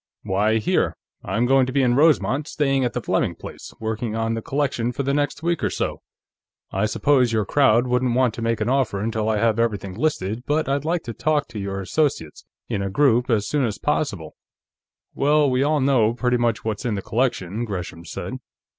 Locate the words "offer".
8.67-8.99